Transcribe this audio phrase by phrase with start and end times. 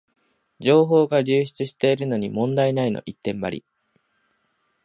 [0.59, 3.65] 情報が流出してるのに問題ないの一点張り